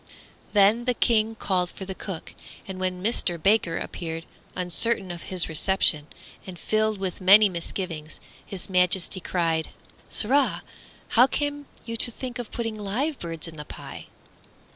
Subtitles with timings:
[0.53, 2.33] Then the King called for the cook,
[2.67, 6.07] and when Mister Baker appeared, uncertain of his reception,
[6.47, 9.69] and filled with many misgivings, His Majesty cried,
[10.09, 10.63] "Sirrah!
[11.09, 14.07] how came you to think of putting live birds in the pie?"